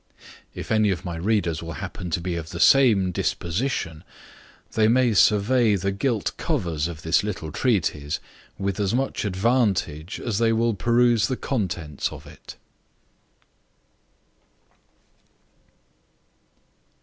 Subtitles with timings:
[0.55, 4.03] If any of my readers happen to be of the same disposition,
[4.71, 8.19] they may survey the gilt covers of this little treatise
[8.57, 12.55] with as much advantage as they will peruse the contents of it.